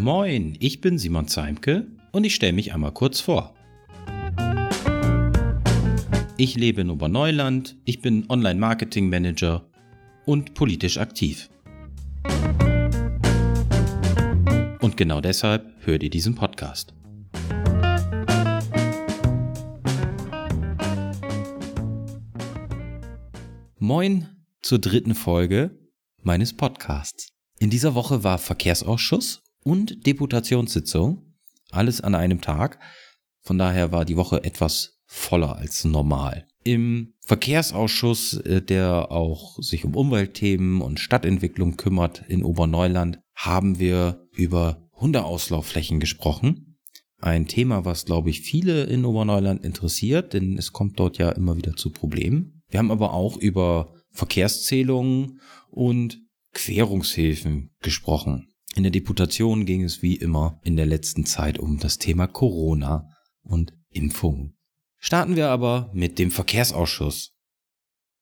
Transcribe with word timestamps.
Moin, 0.00 0.56
ich 0.60 0.80
bin 0.80 0.96
Simon 0.96 1.28
Zeimke 1.28 1.86
und 2.10 2.24
ich 2.24 2.34
stelle 2.34 2.54
mich 2.54 2.72
einmal 2.72 2.92
kurz 2.92 3.20
vor. 3.20 3.54
Ich 6.38 6.56
lebe 6.56 6.80
in 6.80 6.88
Oberneuland, 6.88 7.76
ich 7.84 8.00
bin 8.00 8.24
Online-Marketing-Manager 8.30 9.68
und 10.24 10.54
politisch 10.54 10.96
aktiv. 10.96 11.50
Und 14.80 14.96
genau 14.96 15.20
deshalb 15.20 15.70
hört 15.80 16.02
ihr 16.02 16.08
diesen 16.08 16.34
Podcast. 16.34 16.94
Moin 23.78 24.28
zur 24.62 24.78
dritten 24.78 25.14
Folge 25.14 25.78
meines 26.22 26.56
Podcasts. 26.56 27.28
In 27.58 27.68
dieser 27.68 27.94
Woche 27.94 28.24
war 28.24 28.38
Verkehrsausschuss 28.38 29.39
und 29.64 30.06
Deputationssitzung, 30.06 31.34
alles 31.70 32.00
an 32.00 32.14
einem 32.14 32.40
Tag. 32.40 32.78
Von 33.40 33.58
daher 33.58 33.92
war 33.92 34.04
die 34.04 34.16
Woche 34.16 34.44
etwas 34.44 35.00
voller 35.06 35.56
als 35.56 35.84
normal. 35.84 36.46
Im 36.62 37.14
Verkehrsausschuss, 37.20 38.34
äh, 38.38 38.62
der 38.62 39.10
auch 39.10 39.58
sich 39.60 39.84
um 39.84 39.96
Umweltthemen 39.96 40.82
und 40.82 41.00
Stadtentwicklung 41.00 41.76
kümmert 41.76 42.22
in 42.28 42.44
Oberneuland, 42.44 43.20
haben 43.34 43.78
wir 43.78 44.28
über 44.32 44.88
Hundeauslaufflächen 44.92 46.00
gesprochen. 46.00 46.78
Ein 47.18 47.46
Thema, 47.46 47.84
was, 47.84 48.04
glaube 48.04 48.30
ich, 48.30 48.40
viele 48.40 48.84
in 48.84 49.04
Oberneuland 49.04 49.64
interessiert, 49.64 50.32
denn 50.32 50.56
es 50.56 50.72
kommt 50.72 50.98
dort 50.98 51.18
ja 51.18 51.30
immer 51.30 51.56
wieder 51.56 51.76
zu 51.76 51.90
Problemen. 51.90 52.62
Wir 52.68 52.78
haben 52.78 52.90
aber 52.90 53.12
auch 53.12 53.36
über 53.36 53.94
Verkehrszählungen 54.12 55.40
und 55.70 56.20
Querungshilfen 56.52 57.70
gesprochen. 57.80 58.49
In 58.76 58.84
der 58.84 58.92
Deputation 58.92 59.66
ging 59.66 59.82
es 59.82 60.02
wie 60.02 60.16
immer 60.16 60.60
in 60.64 60.76
der 60.76 60.86
letzten 60.86 61.26
Zeit 61.26 61.58
um 61.58 61.78
das 61.78 61.98
Thema 61.98 62.26
Corona 62.26 63.08
und 63.42 63.72
Impfungen. 63.90 64.56
Starten 64.98 65.36
wir 65.36 65.48
aber 65.48 65.90
mit 65.92 66.18
dem 66.18 66.30
Verkehrsausschuss. 66.30 67.32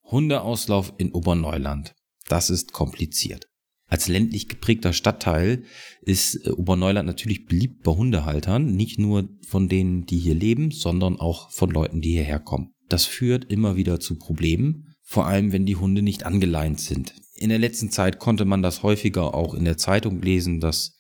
Hundeauslauf 0.05 0.95
in 0.97 1.13
Oberneuland. 1.13 1.95
Das 2.29 2.51
ist 2.51 2.73
kompliziert. 2.73 3.49
Als 3.89 4.07
ländlich 4.07 4.49
geprägter 4.49 4.93
Stadtteil 4.93 5.65
ist 6.03 6.47
äh, 6.47 6.51
Oberneuland 6.51 7.07
natürlich 7.07 7.47
beliebt 7.47 7.83
bei 7.83 7.93
Hundehaltern, 7.93 8.77
nicht 8.77 8.99
nur 8.99 9.29
von 9.47 9.69
denen, 9.69 10.05
die 10.05 10.19
hier 10.19 10.35
leben, 10.35 10.71
sondern 10.71 11.19
auch 11.19 11.51
von 11.51 11.71
Leuten, 11.71 12.03
die 12.03 12.13
hierher 12.13 12.39
kommen. 12.39 12.75
Das 12.89 13.07
führt 13.07 13.47
immer 13.47 13.77
wieder 13.77 13.99
zu 13.99 14.17
Problemen, 14.19 14.95
vor 15.03 15.27
allem 15.27 15.53
wenn 15.53 15.65
die 15.65 15.77
Hunde 15.77 16.03
nicht 16.03 16.25
angeleint 16.25 16.81
sind. 16.81 17.15
In 17.39 17.51
der 17.51 17.59
letzten 17.59 17.91
Zeit 17.91 18.19
konnte 18.19 18.45
man 18.45 18.63
das 18.63 18.83
häufiger 18.83 19.35
auch 19.35 19.55
in 19.55 19.65
der 19.65 19.77
Zeitung 19.77 20.21
lesen, 20.21 20.61
dass 20.61 20.97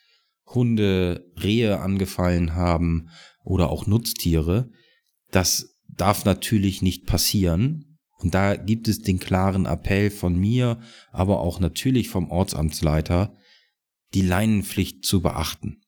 Hunde 0.47 1.31
Rehe 1.43 1.81
angefallen 1.81 2.55
haben 2.55 3.09
oder 3.45 3.71
auch 3.71 3.87
Nutztiere. 3.87 4.71
Das 5.31 5.77
darf 5.89 6.25
natürlich 6.25 6.81
nicht 6.81 7.07
passieren. 7.07 7.99
Und 8.19 8.35
da 8.35 8.57
gibt 8.57 8.89
es 8.89 9.01
den 9.01 9.19
klaren 9.19 9.67
Appell 9.67 10.11
von 10.11 10.39
mir, 10.39 10.81
aber 11.13 11.41
auch 11.41 11.61
natürlich 11.61 12.09
vom 12.09 12.31
Ortsamtsleiter, 12.31 13.37
die 14.15 14.23
Leinenpflicht 14.23 15.05
zu 15.05 15.21
beachten. 15.21 15.83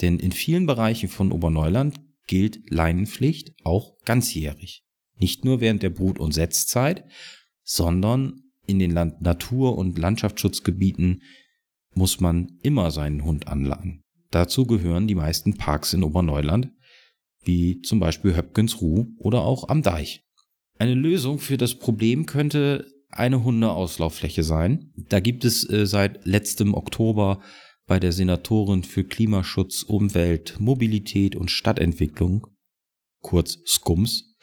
Denn 0.00 0.18
in 0.18 0.32
vielen 0.32 0.66
Bereichen 0.66 1.08
von 1.08 1.32
Oberneuland 1.32 2.00
gilt 2.26 2.70
Leinenpflicht 2.70 3.54
auch 3.64 3.96
ganzjährig. 4.04 4.84
Nicht 5.18 5.44
nur 5.44 5.60
während 5.60 5.82
der 5.82 5.90
Brut- 5.90 6.18
und 6.18 6.32
Setzzeit, 6.32 7.04
sondern 7.62 8.42
in 8.66 8.78
den 8.78 8.90
Land 8.90 9.22
Natur- 9.22 9.76
und 9.76 9.98
Landschaftsschutzgebieten 9.98 11.22
muss 11.94 12.20
man 12.20 12.58
immer 12.62 12.90
seinen 12.90 13.24
Hund 13.24 13.48
anleihen. 13.48 14.02
Dazu 14.30 14.66
gehören 14.66 15.06
die 15.06 15.14
meisten 15.14 15.56
Parks 15.56 15.92
in 15.92 16.02
Oberneuland, 16.02 16.70
wie 17.42 17.80
zum 17.80 18.00
Beispiel 18.00 18.36
Höpkens 18.36 18.80
Ruh 18.80 19.06
oder 19.18 19.42
auch 19.42 19.68
am 19.68 19.82
Deich. 19.82 20.22
Eine 20.78 20.94
Lösung 20.94 21.38
für 21.38 21.56
das 21.56 21.78
Problem 21.78 22.26
könnte 22.26 22.86
eine 23.10 23.44
Hundeauslauffläche 23.44 24.42
sein. 24.42 24.92
Da 25.08 25.20
gibt 25.20 25.44
es 25.44 25.68
äh, 25.70 25.86
seit 25.86 26.26
letztem 26.26 26.74
Oktober 26.74 27.40
bei 27.86 28.00
der 28.00 28.12
Senatorin 28.12 28.82
für 28.82 29.04
Klimaschutz, 29.04 29.82
Umwelt, 29.82 30.56
Mobilität 30.58 31.36
und 31.36 31.50
Stadtentwicklung, 31.50 32.46
kurz 33.22 33.58
SCUMS, 33.64 34.36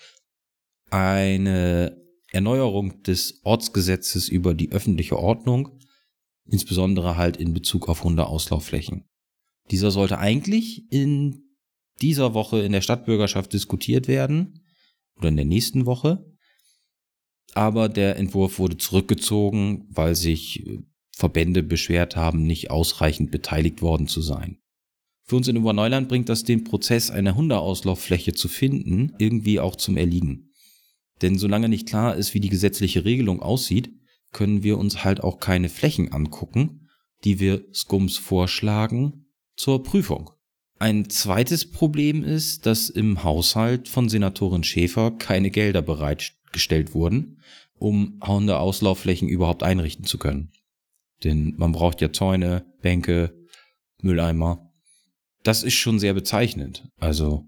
eine 0.90 2.03
Erneuerung 2.34 3.02
des 3.04 3.40
Ortsgesetzes 3.44 4.28
über 4.28 4.54
die 4.54 4.72
öffentliche 4.72 5.18
Ordnung, 5.18 5.80
insbesondere 6.46 7.16
halt 7.16 7.38
in 7.38 7.54
Bezug 7.54 7.88
auf 7.88 8.04
Hundeauslaufflächen. 8.04 9.06
Dieser 9.72 9.92
sollte 9.92 10.18
eigentlich 10.18 10.92
in 10.92 11.44
dieser 12.02 12.34
Woche 12.34 12.62
in 12.62 12.72
der 12.72 12.82
Stadtbürgerschaft 12.82 13.54
diskutiert 13.54 14.08
werden 14.08 14.66
oder 15.16 15.30
in 15.30 15.36
der 15.36 15.46
nächsten 15.46 15.86
Woche. 15.86 16.26
Aber 17.54 17.88
der 17.88 18.18
Entwurf 18.18 18.58
wurde 18.58 18.78
zurückgezogen, 18.78 19.86
weil 19.90 20.16
sich 20.16 20.66
Verbände 21.16 21.62
beschwert 21.62 22.16
haben, 22.16 22.44
nicht 22.44 22.72
ausreichend 22.72 23.30
beteiligt 23.30 23.82
worden 23.84 24.08
zu 24.08 24.22
sein. 24.22 24.58
Für 25.26 25.38
uns 25.38 25.48
in 25.48 25.58
Oberneuland 25.58 26.10
bringt 26.10 26.30
das 26.30 26.44
den 26.44 26.64
Prozess, 26.64 27.12
eine 27.12 27.36
Hundeauslauffläche 27.36 28.34
zu 28.34 28.48
finden, 28.48 29.14
irgendwie 29.20 29.60
auch 29.60 29.76
zum 29.76 29.96
Erliegen. 29.96 30.53
Denn 31.22 31.38
solange 31.38 31.70
nicht 31.70 31.88
klar 31.88 32.16
ist, 32.16 32.34
wie 32.34 32.40
die 32.40 32.50
gesetzliche 32.50 33.06
Regelung 33.06 33.42
aussieht, 33.42 33.92
können 34.32 34.64
wir 34.64 34.78
uns 34.78 35.04
halt 35.04 35.24
auch 35.24 35.40
keine 35.40 35.70
Flächen 35.70 36.12
angucken, 36.12 36.90
die 37.24 37.40
wir 37.40 37.64
Scums 37.74 38.18
vorschlagen 38.18 39.26
zur 39.56 39.84
Prüfung. 39.84 40.32
Ein 40.80 41.10
zweites 41.10 41.70
Problem 41.70 42.24
ist, 42.24 42.66
dass 42.66 42.90
im 42.90 43.24
Haushalt 43.24 43.88
von 43.88 44.10
Senatorin 44.10 44.64
Schäfer 44.64 45.12
keine 45.12 45.50
Gelder 45.50 45.82
bereitgestellt 45.82 46.94
wurden, 46.94 47.40
um 47.78 48.20
Hundeauslaufflächen 48.26 49.30
überhaupt 49.30 49.64
einrichten 49.64 50.06
zu 50.06 50.18
können. 50.18 50.52
Denn 51.24 51.54
man 51.58 51.72
braucht 51.72 52.02
ja 52.02 52.12
Zäune, 52.12 52.66
Bänke, 52.82 53.34
Mülleimer. 54.02 54.74
Das 55.44 55.64
ist 55.64 55.76
schon 55.76 56.00
sehr 56.00 56.14
bezeichnend. 56.14 56.90
Also 56.98 57.48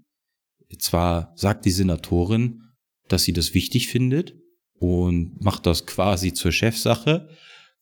zwar 0.78 1.32
sagt 1.36 1.64
die 1.66 1.70
Senatorin, 1.70 2.62
dass 3.08 3.24
sie 3.24 3.32
das 3.32 3.54
wichtig 3.54 3.88
findet 3.88 4.34
und 4.78 5.40
macht 5.40 5.66
das 5.66 5.86
quasi 5.86 6.32
zur 6.32 6.52
Chefsache. 6.52 7.28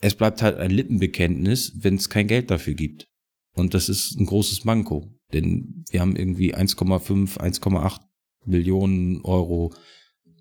Es 0.01 0.15
bleibt 0.15 0.43
halt 0.43 0.59
ein 0.59 0.71
Lippenbekenntnis, 0.71 1.73
wenn 1.77 1.97
es 1.97 2.11
kein 2.11 2.29
Geld 2.29 2.51
dafür 2.51 2.75
gibt. 2.75 3.07
Und 3.55 3.75
das 3.75 3.89
ist 3.89 4.19
ein 4.19 4.27
großes 4.27 4.65
Manko, 4.65 5.15
denn 5.33 5.85
wir 5.91 6.01
haben 6.01 6.17
irgendwie 6.17 6.55
1,5, 6.55 7.39
1,8 7.39 8.01
Millionen 8.47 9.21
Euro 9.23 9.75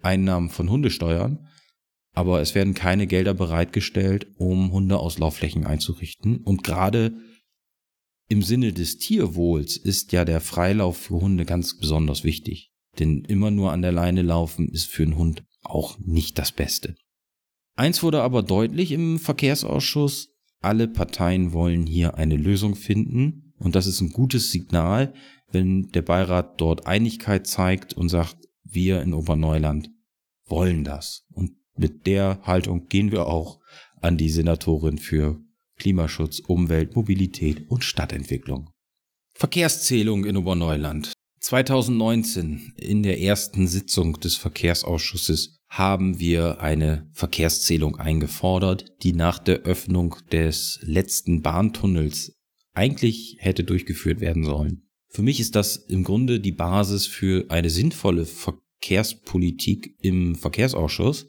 Einnahmen 0.01 0.49
von 0.49 0.69
Hundesteuern, 0.69 1.47
aber 2.13 2.41
es 2.41 2.55
werden 2.55 2.73
keine 2.73 3.07
Gelder 3.07 3.33
bereitgestellt, 3.33 4.27
um 4.37 4.71
Hundeauslaufflächen 4.71 5.65
einzurichten. 5.65 6.37
Und 6.37 6.63
gerade 6.63 7.13
im 8.27 8.41
Sinne 8.41 8.73
des 8.73 8.97
Tierwohls 8.97 9.77
ist 9.77 10.11
ja 10.11 10.25
der 10.25 10.41
Freilauf 10.41 10.97
für 10.97 11.21
Hunde 11.21 11.45
ganz 11.45 11.77
besonders 11.77 12.23
wichtig. 12.23 12.72
Denn 12.99 13.23
immer 13.25 13.51
nur 13.51 13.71
an 13.71 13.81
der 13.81 13.91
Leine 13.91 14.21
laufen 14.21 14.69
ist 14.69 14.85
für 14.85 15.03
einen 15.03 15.17
Hund 15.17 15.43
auch 15.61 15.97
nicht 15.99 16.37
das 16.37 16.51
Beste. 16.51 16.95
Eins 17.75 18.03
wurde 18.03 18.21
aber 18.21 18.43
deutlich 18.43 18.91
im 18.91 19.19
Verkehrsausschuss, 19.19 20.29
alle 20.61 20.87
Parteien 20.87 21.53
wollen 21.53 21.85
hier 21.85 22.15
eine 22.15 22.37
Lösung 22.37 22.75
finden 22.75 23.53
und 23.57 23.75
das 23.75 23.87
ist 23.87 24.01
ein 24.01 24.11
gutes 24.11 24.51
Signal, 24.51 25.13
wenn 25.51 25.89
der 25.89 26.01
Beirat 26.01 26.59
dort 26.61 26.87
Einigkeit 26.87 27.47
zeigt 27.47 27.93
und 27.93 28.09
sagt, 28.09 28.37
wir 28.63 29.01
in 29.01 29.13
Oberneuland 29.13 29.89
wollen 30.45 30.83
das. 30.83 31.25
Und 31.31 31.51
mit 31.75 32.05
der 32.07 32.39
Haltung 32.43 32.87
gehen 32.87 33.11
wir 33.11 33.27
auch 33.27 33.59
an 34.01 34.17
die 34.17 34.29
Senatorin 34.29 34.97
für 34.97 35.39
Klimaschutz, 35.77 36.39
Umwelt, 36.39 36.95
Mobilität 36.95 37.69
und 37.69 37.83
Stadtentwicklung. 37.83 38.69
Verkehrszählung 39.33 40.25
in 40.25 40.37
Oberneuland. 40.37 41.12
2019 41.43 42.71
in 42.77 43.03
der 43.03 43.19
ersten 43.19 43.67
Sitzung 43.67 44.17
des 44.21 44.37
Verkehrsausschusses 44.37 45.59
haben 45.67 46.17
wir 46.17 46.61
eine 46.61 47.09
Verkehrszählung 47.11 47.97
eingefordert, 47.97 48.85
die 49.03 49.11
nach 49.11 49.39
der 49.39 49.63
Öffnung 49.63 50.15
des 50.31 50.79
letzten 50.83 51.41
Bahntunnels 51.41 52.31
eigentlich 52.73 53.35
hätte 53.39 53.65
durchgeführt 53.65 54.21
werden 54.21 54.45
sollen. 54.45 54.87
Für 55.09 55.21
mich 55.21 55.41
ist 55.41 55.55
das 55.55 55.75
im 55.75 56.05
Grunde 56.05 56.39
die 56.39 56.53
Basis 56.53 57.07
für 57.07 57.45
eine 57.49 57.69
sinnvolle 57.69 58.25
Verkehrspolitik 58.25 59.97
im 59.99 60.35
Verkehrsausschuss, 60.35 61.27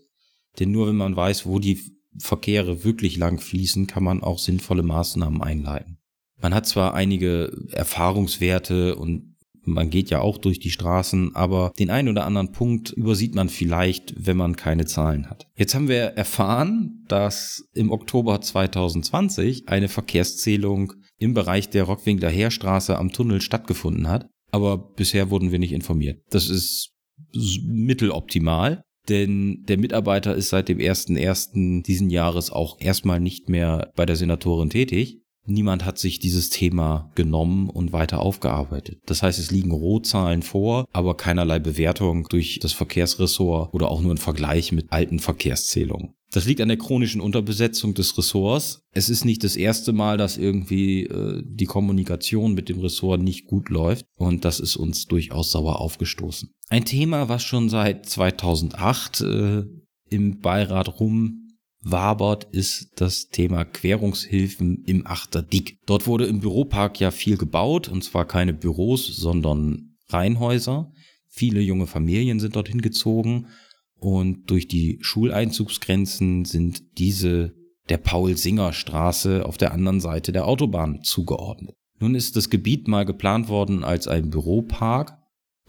denn 0.60 0.70
nur 0.70 0.86
wenn 0.86 0.96
man 0.96 1.16
weiß, 1.16 1.44
wo 1.44 1.58
die 1.58 1.80
Verkehre 2.18 2.84
wirklich 2.84 3.16
lang 3.16 3.40
fließen, 3.40 3.88
kann 3.88 4.04
man 4.04 4.22
auch 4.22 4.38
sinnvolle 4.38 4.84
Maßnahmen 4.84 5.42
einleiten. 5.42 5.98
Man 6.40 6.54
hat 6.54 6.66
zwar 6.66 6.94
einige 6.94 7.50
Erfahrungswerte 7.72 8.94
und 8.94 9.33
man 9.66 9.90
geht 9.90 10.10
ja 10.10 10.20
auch 10.20 10.38
durch 10.38 10.58
die 10.58 10.70
Straßen, 10.70 11.34
aber 11.34 11.72
den 11.78 11.90
einen 11.90 12.08
oder 12.08 12.24
anderen 12.24 12.52
Punkt 12.52 12.90
übersieht 12.92 13.34
man 13.34 13.48
vielleicht, 13.48 14.14
wenn 14.16 14.36
man 14.36 14.56
keine 14.56 14.86
Zahlen 14.86 15.28
hat. 15.30 15.46
Jetzt 15.56 15.74
haben 15.74 15.88
wir 15.88 16.02
erfahren, 16.16 17.04
dass 17.08 17.64
im 17.74 17.90
Oktober 17.90 18.40
2020 18.40 19.68
eine 19.68 19.88
Verkehrszählung 19.88 20.92
im 21.18 21.34
Bereich 21.34 21.70
der 21.70 21.84
Rockwinkler 21.84 22.30
Heerstraße 22.30 22.98
am 22.98 23.12
Tunnel 23.12 23.40
stattgefunden 23.40 24.08
hat. 24.08 24.28
Aber 24.50 24.78
bisher 24.78 25.30
wurden 25.30 25.50
wir 25.50 25.58
nicht 25.58 25.72
informiert. 25.72 26.20
Das 26.30 26.48
ist 26.48 26.92
mitteloptimal, 27.32 28.82
denn 29.08 29.64
der 29.68 29.78
Mitarbeiter 29.78 30.34
ist 30.34 30.50
seit 30.50 30.68
dem 30.68 30.78
1.1. 30.78 31.82
diesen 31.82 32.10
Jahres 32.10 32.50
auch 32.50 32.80
erstmal 32.80 33.20
nicht 33.20 33.48
mehr 33.48 33.92
bei 33.96 34.06
der 34.06 34.16
Senatorin 34.16 34.70
tätig. 34.70 35.20
Niemand 35.46 35.84
hat 35.84 35.98
sich 35.98 36.18
dieses 36.18 36.50
Thema 36.50 37.10
genommen 37.14 37.68
und 37.68 37.92
weiter 37.92 38.20
aufgearbeitet. 38.20 39.00
Das 39.06 39.22
heißt, 39.22 39.38
es 39.38 39.50
liegen 39.50 39.72
Rohzahlen 39.72 40.42
vor, 40.42 40.86
aber 40.92 41.16
keinerlei 41.16 41.58
Bewertung 41.58 42.26
durch 42.28 42.58
das 42.62 42.72
Verkehrsressort 42.72 43.74
oder 43.74 43.90
auch 43.90 44.00
nur 44.00 44.14
ein 44.14 44.18
Vergleich 44.18 44.72
mit 44.72 44.90
alten 44.90 45.18
Verkehrszählungen. 45.18 46.14
Das 46.34 46.46
liegt 46.46 46.60
an 46.60 46.68
der 46.68 46.78
chronischen 46.78 47.20
Unterbesetzung 47.20 47.94
des 47.94 48.18
Ressorts. 48.18 48.80
Es 48.92 49.08
ist 49.08 49.24
nicht 49.24 49.44
das 49.44 49.54
erste 49.54 49.92
Mal, 49.92 50.18
dass 50.18 50.36
irgendwie 50.36 51.04
äh, 51.04 51.42
die 51.46 51.66
Kommunikation 51.66 52.54
mit 52.54 52.68
dem 52.68 52.80
Ressort 52.80 53.22
nicht 53.22 53.46
gut 53.46 53.68
läuft 53.68 54.04
und 54.16 54.44
das 54.44 54.58
ist 54.58 54.74
uns 54.74 55.06
durchaus 55.06 55.52
sauer 55.52 55.80
aufgestoßen. 55.80 56.50
Ein 56.70 56.84
Thema, 56.84 57.28
was 57.28 57.44
schon 57.44 57.68
seit 57.68 58.06
2008 58.06 59.20
äh, 59.20 59.64
im 60.10 60.40
Beirat 60.40 60.98
rum 60.98 61.43
wabert, 61.84 62.44
ist 62.52 62.92
das 62.96 63.28
Thema 63.28 63.64
Querungshilfen 63.64 64.84
im 64.84 65.06
Achterdick. 65.06 65.78
Dort 65.86 66.06
wurde 66.06 66.26
im 66.26 66.40
Büropark 66.40 66.98
ja 67.00 67.10
viel 67.10 67.36
gebaut, 67.36 67.88
und 67.88 68.02
zwar 68.02 68.26
keine 68.26 68.54
Büros, 68.54 69.06
sondern 69.06 69.96
Reihenhäuser. 70.08 70.90
Viele 71.28 71.60
junge 71.60 71.86
Familien 71.86 72.40
sind 72.40 72.56
dorthin 72.56 72.80
gezogen 72.80 73.48
und 73.96 74.50
durch 74.50 74.68
die 74.68 74.98
Schuleinzugsgrenzen 75.00 76.44
sind 76.44 76.98
diese 76.98 77.54
der 77.88 77.98
Paul-Singer-Straße 77.98 79.44
auf 79.44 79.58
der 79.58 79.72
anderen 79.72 80.00
Seite 80.00 80.32
der 80.32 80.46
Autobahn 80.46 81.02
zugeordnet. 81.02 81.74
Nun 82.00 82.14
ist 82.14 82.36
das 82.36 82.50
Gebiet 82.50 82.88
mal 82.88 83.04
geplant 83.04 83.48
worden 83.48 83.84
als 83.84 84.08
ein 84.08 84.30
Büropark 84.30 85.18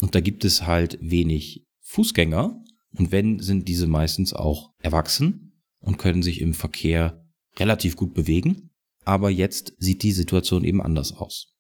und 0.02 0.16
da 0.16 0.22
gibt 0.22 0.46
es 0.46 0.66
halt 0.66 0.98
wenig 1.02 1.66
Fußgänger 1.82 2.62
und 2.98 3.12
wenn, 3.12 3.40
sind 3.40 3.68
diese 3.68 3.88
meistens 3.88 4.34
auch 4.34 4.72
erwachsen 4.80 5.45
und 5.86 5.98
können 5.98 6.24
sich 6.24 6.42
im 6.42 6.54
Verkehr 6.54 7.24
relativ 7.58 7.96
gut 7.96 8.14
bewegen. 8.14 8.72
Aber 9.06 9.30
jetzt 9.30 9.74
sieht 9.78 10.04
die 10.04 10.12
Situation 10.12 10.64
eben 10.64 10.82
anders 10.82 11.14
aus. 11.14 11.54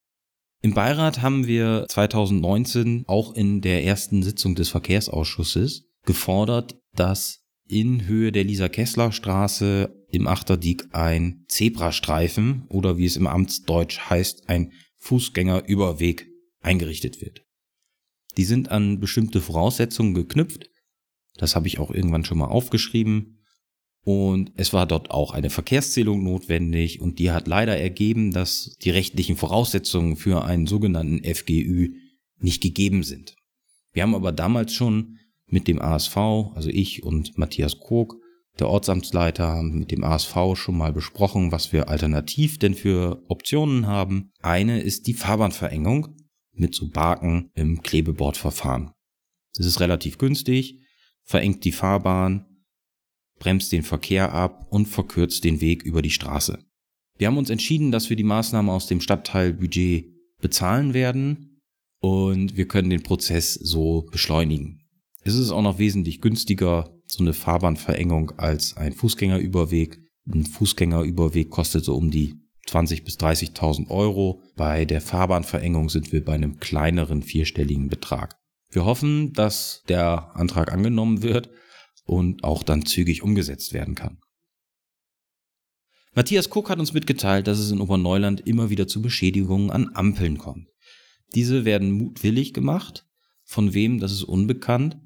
Im 0.61 0.73
Beirat 0.73 1.21
haben 1.21 1.45
wir 1.45 1.85
2019 1.87 3.03
auch 3.07 3.33
in 3.35 3.61
der 3.61 3.83
ersten 3.83 4.23
Sitzung 4.23 4.55
des 4.55 4.69
Verkehrsausschusses 4.69 5.85
gefordert, 6.05 6.79
dass 6.95 7.43
in 7.67 8.07
Höhe 8.07 8.31
der 8.31 8.43
Lisa-Kessler-Straße 8.43 9.93
im 10.09 10.27
Achterdiek 10.27 10.87
ein 10.91 11.45
Zebrastreifen 11.47 12.65
oder 12.69 12.97
wie 12.97 13.05
es 13.05 13.17
im 13.17 13.27
Amtsdeutsch 13.27 13.99
heißt, 14.09 14.49
ein 14.49 14.71
Fußgängerüberweg 14.97 16.27
eingerichtet 16.61 17.21
wird. 17.21 17.43
Die 18.37 18.45
sind 18.45 18.69
an 18.69 18.99
bestimmte 18.99 19.41
Voraussetzungen 19.41 20.13
geknüpft. 20.13 20.69
Das 21.37 21.55
habe 21.55 21.67
ich 21.67 21.79
auch 21.79 21.91
irgendwann 21.91 22.25
schon 22.25 22.37
mal 22.37 22.47
aufgeschrieben. 22.47 23.34
Und 24.05 24.51
es 24.55 24.71
war 24.71 24.85
dort 24.85 25.09
auch 25.09 25.33
eine 25.33 25.49
Verkehrszählung 25.49 26.23
notwendig 26.23 27.01
und 27.01 27.17
die 27.17 27.31
hat 27.31 27.47
leider 27.47 27.75
ergeben, 27.75 28.31
dass 28.31 28.77
die 28.83 28.91
rechtlichen 28.91 29.35
Voraussetzungen 29.35 30.15
für 30.15 30.45
einen 30.45 30.67
sogenannten 30.67 31.23
FGÜ 31.23 31.95
nicht 32.37 32.61
gegeben 32.61 33.01
sind. 33.01 33.35
Wir 33.93 34.03
haben 34.03 34.13
aber 34.13 34.31
damals 34.31 34.73
schon 34.73 35.17
mit 35.47 35.67
dem 35.67 35.81
ASV, 35.81 36.17
also 36.17 36.69
ich 36.69 37.01
und 37.01 37.39
Matthias 37.39 37.79
Krog, 37.79 38.17
der 38.59 38.69
Ortsamtsleiter, 38.69 39.47
haben 39.47 39.79
mit 39.79 39.89
dem 39.89 40.03
ASV 40.03 40.37
schon 40.53 40.77
mal 40.77 40.93
besprochen, 40.93 41.51
was 41.51 41.73
wir 41.73 41.89
alternativ 41.89 42.59
denn 42.59 42.75
für 42.75 43.23
Optionen 43.27 43.87
haben. 43.87 44.29
Eine 44.39 44.81
ist 44.81 45.07
die 45.07 45.15
Fahrbahnverengung 45.15 46.15
mit 46.51 46.75
so 46.75 46.89
Barken 46.91 47.49
im 47.55 47.81
Klebebordverfahren. 47.81 48.91
Das 49.55 49.65
ist 49.65 49.79
relativ 49.79 50.19
günstig, 50.19 50.79
verengt 51.23 51.65
die 51.65 51.71
Fahrbahn, 51.71 52.45
bremst 53.39 53.71
den 53.71 53.83
Verkehr 53.83 54.33
ab 54.33 54.67
und 54.69 54.87
verkürzt 54.87 55.43
den 55.43 55.61
Weg 55.61 55.83
über 55.83 56.01
die 56.01 56.11
Straße. 56.11 56.59
Wir 57.17 57.27
haben 57.27 57.37
uns 57.37 57.49
entschieden, 57.49 57.91
dass 57.91 58.09
wir 58.09 58.17
die 58.17 58.23
Maßnahme 58.23 58.71
aus 58.71 58.87
dem 58.87 59.01
Stadtteilbudget 59.01 60.11
bezahlen 60.41 60.93
werden 60.93 61.61
und 61.99 62.57
wir 62.57 62.67
können 62.67 62.89
den 62.89 63.03
Prozess 63.03 63.53
so 63.53 64.05
beschleunigen. 64.11 64.81
Es 65.23 65.35
ist 65.35 65.51
auch 65.51 65.61
noch 65.61 65.79
wesentlich 65.79 66.21
günstiger, 66.21 66.93
so 67.07 67.23
eine 67.23 67.33
Fahrbahnverengung 67.33 68.33
als 68.37 68.77
ein 68.77 68.93
Fußgängerüberweg. 68.93 69.99
Ein 70.31 70.45
Fußgängerüberweg 70.45 71.49
kostet 71.49 71.85
so 71.85 71.95
um 71.95 72.11
die 72.11 72.35
20 72.67 73.03
bis 73.03 73.17
30.000 73.17 73.89
Euro. 73.89 74.41
Bei 74.55 74.85
der 74.85 75.01
Fahrbahnverengung 75.01 75.89
sind 75.89 76.11
wir 76.11 76.23
bei 76.23 76.33
einem 76.33 76.59
kleineren 76.59 77.23
vierstelligen 77.23 77.89
Betrag. 77.89 78.35
Wir 78.71 78.85
hoffen, 78.85 79.33
dass 79.33 79.83
der 79.87 80.35
Antrag 80.35 80.71
angenommen 80.71 81.23
wird 81.23 81.49
und 82.05 82.43
auch 82.43 82.63
dann 82.63 82.85
zügig 82.85 83.21
umgesetzt 83.23 83.73
werden 83.73 83.95
kann. 83.95 84.19
Matthias 86.13 86.49
Cook 86.49 86.69
hat 86.69 86.79
uns 86.79 86.93
mitgeteilt, 86.93 87.45
dass 87.47 87.59
es 87.59 87.71
in 87.71 87.81
Oberneuland 87.81 88.47
immer 88.47 88.69
wieder 88.69 88.87
zu 88.87 89.01
Beschädigungen 89.01 89.69
an 89.69 89.91
Ampeln 89.93 90.37
kommt. 90.37 90.69
Diese 91.33 91.65
werden 91.65 91.91
mutwillig 91.91 92.53
gemacht. 92.53 93.05
Von 93.43 93.73
wem, 93.73 93.99
das 93.99 94.13
ist 94.13 94.23
unbekannt. 94.23 94.97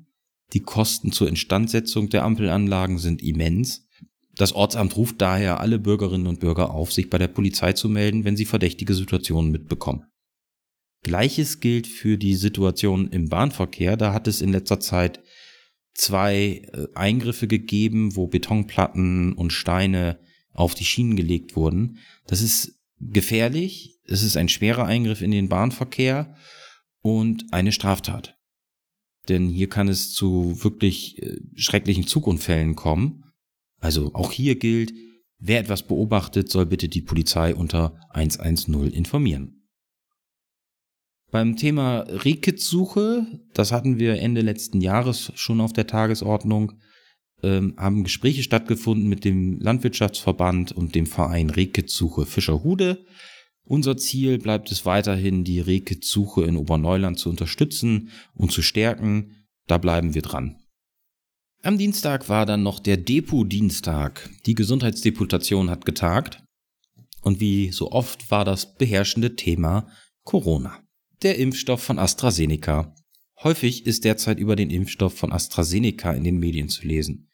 Die 0.53 0.61
Kosten 0.61 1.11
zur 1.11 1.27
Instandsetzung 1.27 2.09
der 2.09 2.23
Ampelanlagen 2.23 2.99
sind 2.99 3.23
immens. 3.23 3.87
Das 4.35 4.53
Ortsamt 4.53 4.95
ruft 4.95 5.19
daher 5.19 5.59
alle 5.59 5.79
Bürgerinnen 5.79 6.27
und 6.27 6.39
Bürger 6.39 6.71
auf, 6.71 6.93
sich 6.93 7.09
bei 7.09 7.17
der 7.17 7.27
Polizei 7.27 7.73
zu 7.73 7.89
melden, 7.89 8.23
wenn 8.23 8.37
sie 8.37 8.45
verdächtige 8.45 8.93
Situationen 8.93 9.51
mitbekommen. 9.51 10.05
Gleiches 11.03 11.59
gilt 11.59 11.87
für 11.87 12.17
die 12.17 12.35
Situation 12.35 13.09
im 13.09 13.29
Bahnverkehr. 13.29 13.97
Da 13.97 14.13
hat 14.13 14.27
es 14.27 14.41
in 14.41 14.51
letzter 14.51 14.79
Zeit 14.79 15.21
zwei 15.99 16.61
äh, 16.71 16.87
Eingriffe 16.95 17.47
gegeben, 17.47 18.15
wo 18.15 18.27
Betonplatten 18.27 19.33
und 19.33 19.51
Steine 19.51 20.19
auf 20.53 20.73
die 20.73 20.85
Schienen 20.85 21.15
gelegt 21.15 21.55
wurden. 21.55 21.97
Das 22.25 22.41
ist 22.41 22.79
gefährlich, 22.99 23.99
es 24.05 24.23
ist 24.23 24.37
ein 24.37 24.49
schwerer 24.49 24.85
Eingriff 24.85 25.21
in 25.21 25.31
den 25.31 25.49
Bahnverkehr 25.49 26.35
und 27.01 27.53
eine 27.53 27.71
Straftat. 27.71 28.37
Denn 29.27 29.47
hier 29.47 29.69
kann 29.69 29.87
es 29.87 30.11
zu 30.13 30.63
wirklich 30.63 31.21
äh, 31.21 31.37
schrecklichen 31.55 32.07
Zugunfällen 32.07 32.75
kommen. 32.75 33.25
Also 33.79 34.13
auch 34.13 34.31
hier 34.31 34.57
gilt, 34.57 34.93
wer 35.37 35.59
etwas 35.59 35.83
beobachtet, 35.83 36.49
soll 36.49 36.65
bitte 36.65 36.87
die 36.87 37.01
Polizei 37.01 37.53
unter 37.53 37.99
110 38.11 38.91
informieren. 38.91 39.58
Beim 41.31 41.57
Thema 41.57 41.99
Rehkitzsuche, 41.99 43.27
das 43.53 43.71
hatten 43.71 43.99
wir 43.99 44.19
Ende 44.19 44.41
letzten 44.41 44.81
Jahres 44.81 45.31
schon 45.35 45.61
auf 45.61 45.73
der 45.73 45.85
Tagesordnung, 45.85 46.73
ähm, 47.43 47.75
haben 47.77 48.03
Gespräche 48.03 48.41
stattgefunden 48.41 49.07
mit 49.07 49.25
dem 49.25 49.59
Landwirtschaftsverband 49.59 50.71
und 50.71 50.95
dem 50.95 51.05
Verein 51.05 51.51
Rehkitzsuche 51.51 52.25
Fischerhude. 52.25 53.05
Unser 53.63 53.95
Ziel 53.97 54.39
bleibt 54.39 54.71
es 54.71 54.87
weiterhin, 54.87 55.43
die 55.43 55.59
Rehkitzsuche 55.59 56.43
in 56.45 56.57
Oberneuland 56.57 57.19
zu 57.19 57.29
unterstützen 57.29 58.09
und 58.33 58.51
zu 58.51 58.63
stärken. 58.63 59.45
Da 59.67 59.77
bleiben 59.77 60.15
wir 60.15 60.23
dran. 60.23 60.55
Am 61.61 61.77
Dienstag 61.77 62.27
war 62.27 62.47
dann 62.47 62.63
noch 62.63 62.79
der 62.79 62.97
Depo-Dienstag. 62.97 64.31
Die 64.47 64.55
Gesundheitsdeputation 64.55 65.69
hat 65.69 65.85
getagt. 65.85 66.41
Und 67.21 67.39
wie 67.39 67.71
so 67.71 67.91
oft 67.91 68.31
war 68.31 68.45
das 68.45 68.75
beherrschende 68.75 69.35
Thema 69.35 69.87
Corona 70.23 70.79
der 71.21 71.37
Impfstoff 71.37 71.83
von 71.83 71.99
AstraZeneca. 71.99 72.95
Häufig 73.43 73.85
ist 73.85 74.05
derzeit 74.05 74.39
über 74.39 74.55
den 74.55 74.69
Impfstoff 74.69 75.13
von 75.13 75.31
AstraZeneca 75.31 76.11
in 76.11 76.23
den 76.23 76.39
Medien 76.39 76.69
zu 76.69 76.85
lesen. 76.87 77.29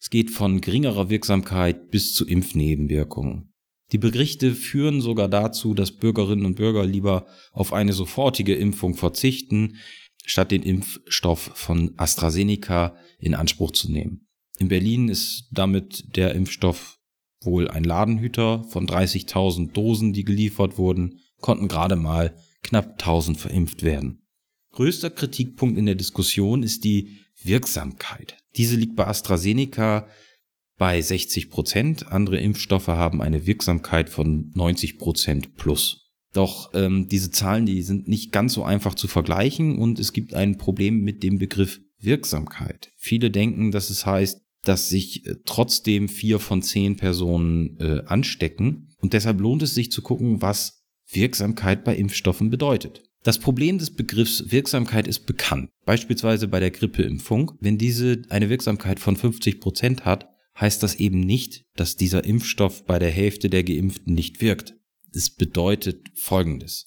Es 0.00 0.10
geht 0.10 0.30
von 0.30 0.60
geringerer 0.60 1.10
Wirksamkeit 1.10 1.90
bis 1.90 2.14
zu 2.14 2.26
Impfnebenwirkungen. 2.26 3.52
Die 3.92 3.98
Berichte 3.98 4.54
führen 4.54 5.00
sogar 5.00 5.28
dazu, 5.28 5.74
dass 5.74 5.92
Bürgerinnen 5.92 6.46
und 6.46 6.54
Bürger 6.54 6.86
lieber 6.86 7.26
auf 7.52 7.72
eine 7.72 7.92
sofortige 7.92 8.54
Impfung 8.54 8.94
verzichten, 8.94 9.76
statt 10.24 10.52
den 10.52 10.62
Impfstoff 10.62 11.50
von 11.54 11.92
AstraZeneca 11.96 12.96
in 13.18 13.34
Anspruch 13.34 13.72
zu 13.72 13.90
nehmen. 13.90 14.28
In 14.58 14.68
Berlin 14.68 15.08
ist 15.08 15.48
damit 15.50 16.16
der 16.16 16.34
Impfstoff 16.34 16.98
wohl 17.42 17.68
ein 17.68 17.84
Ladenhüter 17.84 18.64
von 18.64 18.86
30.000 18.86 19.72
Dosen, 19.72 20.12
die 20.12 20.24
geliefert 20.24 20.78
wurden, 20.78 21.20
konnten 21.40 21.68
gerade 21.68 21.96
mal 21.96 22.36
knapp 22.62 22.92
1000 22.92 23.38
verimpft 23.38 23.82
werden. 23.82 24.22
Größter 24.72 25.10
Kritikpunkt 25.10 25.78
in 25.78 25.86
der 25.86 25.94
Diskussion 25.94 26.62
ist 26.62 26.84
die 26.84 27.18
Wirksamkeit. 27.42 28.36
Diese 28.56 28.76
liegt 28.76 28.96
bei 28.96 29.06
AstraZeneca 29.06 30.06
bei 30.76 31.00
60 31.00 31.50
Prozent. 31.50 32.08
Andere 32.08 32.38
Impfstoffe 32.38 32.88
haben 32.88 33.20
eine 33.20 33.46
Wirksamkeit 33.46 34.08
von 34.08 34.50
90 34.54 34.98
Prozent 34.98 35.56
plus. 35.56 36.10
Doch 36.32 36.70
ähm, 36.74 37.08
diese 37.08 37.30
Zahlen, 37.30 37.66
die 37.66 37.82
sind 37.82 38.08
nicht 38.08 38.32
ganz 38.32 38.54
so 38.54 38.62
einfach 38.62 38.94
zu 38.94 39.08
vergleichen 39.08 39.78
und 39.78 39.98
es 39.98 40.12
gibt 40.12 40.34
ein 40.34 40.58
Problem 40.58 41.00
mit 41.00 41.22
dem 41.22 41.38
Begriff 41.38 41.80
Wirksamkeit. 41.98 42.92
Viele 42.96 43.30
denken, 43.30 43.72
dass 43.72 43.90
es 43.90 44.06
heißt, 44.06 44.40
dass 44.64 44.88
sich 44.88 45.26
äh, 45.26 45.36
trotzdem 45.44 46.08
vier 46.08 46.38
von 46.38 46.62
zehn 46.62 46.96
Personen 46.96 47.78
äh, 47.80 48.02
anstecken. 48.06 48.88
Und 48.98 49.12
deshalb 49.12 49.40
lohnt 49.40 49.62
es 49.62 49.74
sich 49.74 49.90
zu 49.90 50.02
gucken, 50.02 50.40
was 50.40 50.79
Wirksamkeit 51.12 51.84
bei 51.84 51.96
Impfstoffen 51.96 52.50
bedeutet. 52.50 53.02
Das 53.22 53.38
Problem 53.38 53.78
des 53.78 53.90
Begriffs 53.90 54.50
Wirksamkeit 54.50 55.06
ist 55.06 55.26
bekannt. 55.26 55.68
Beispielsweise 55.84 56.48
bei 56.48 56.58
der 56.58 56.70
Grippeimpfung. 56.70 57.52
Wenn 57.60 57.76
diese 57.76 58.22
eine 58.30 58.48
Wirksamkeit 58.48 58.98
von 58.98 59.16
50 59.16 59.60
Prozent 59.60 60.04
hat, 60.06 60.28
heißt 60.58 60.82
das 60.82 60.94
eben 60.94 61.20
nicht, 61.20 61.64
dass 61.76 61.96
dieser 61.96 62.24
Impfstoff 62.24 62.86
bei 62.86 62.98
der 62.98 63.10
Hälfte 63.10 63.50
der 63.50 63.62
Geimpften 63.62 64.14
nicht 64.14 64.40
wirkt. 64.40 64.74
Es 65.14 65.30
bedeutet 65.30 66.08
Folgendes. 66.14 66.86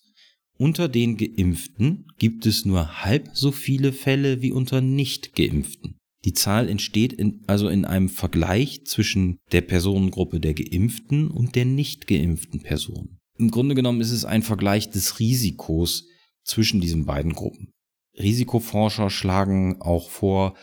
Unter 0.58 0.88
den 0.88 1.18
Geimpften 1.18 2.08
gibt 2.18 2.46
es 2.46 2.66
nur 2.66 3.04
halb 3.04 3.30
so 3.34 3.52
viele 3.52 3.92
Fälle 3.92 4.42
wie 4.42 4.52
unter 4.52 4.82
Nicht-Geimpften. 4.82 5.98
Die 6.26 6.34
Zahl 6.34 6.70
entsteht 6.70 7.14
in, 7.14 7.42
also 7.48 7.68
in 7.68 7.86
einem 7.86 8.10
Vergleich 8.10 8.86
zwischen 8.86 9.40
der 9.52 9.62
Personengruppe 9.62 10.40
der 10.40 10.54
Geimpften 10.54 11.28
und 11.28 11.56
der 11.56 11.66
nicht 11.66 12.08
geimpften 12.08 12.62
Person. 12.62 13.20
Im 13.44 13.52
Grunde 13.52 13.76
genommen 13.76 14.00
ist 14.00 14.12
es 14.12 14.24
ein 14.24 14.42
Vergleich 14.42 14.90
des 14.90 15.20
Risikos 15.20 16.06
zwischen 16.46 16.80
diesen 16.80 17.04
beiden 17.04 17.34
Gruppen. 17.34 17.74
Risikoforscher 18.18 19.10
schlagen 19.10 19.82
auch 19.82 20.10
vor, 20.10 20.56